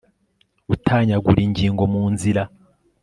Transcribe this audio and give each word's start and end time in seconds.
gutanyagura 0.67 1.39
ingingo 1.47 1.83
mu 1.93 2.03
nzira 2.13 2.43